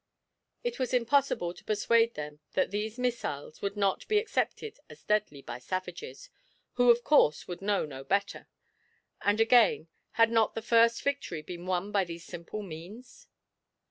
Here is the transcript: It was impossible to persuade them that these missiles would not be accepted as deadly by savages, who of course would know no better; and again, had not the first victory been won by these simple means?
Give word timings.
It 0.63 0.79
was 0.79 0.95
impossible 0.95 1.53
to 1.53 1.63
persuade 1.63 2.15
them 2.15 2.39
that 2.53 2.71
these 2.71 2.97
missiles 2.97 3.61
would 3.61 3.77
not 3.77 4.07
be 4.07 4.17
accepted 4.17 4.79
as 4.89 5.03
deadly 5.03 5.43
by 5.43 5.59
savages, 5.59 6.31
who 6.73 6.89
of 6.89 7.03
course 7.03 7.47
would 7.47 7.61
know 7.61 7.85
no 7.85 8.03
better; 8.03 8.47
and 9.21 9.39
again, 9.39 9.89
had 10.13 10.31
not 10.31 10.55
the 10.55 10.63
first 10.63 11.03
victory 11.03 11.43
been 11.43 11.67
won 11.67 11.91
by 11.91 12.03
these 12.05 12.25
simple 12.25 12.63
means? 12.63 13.27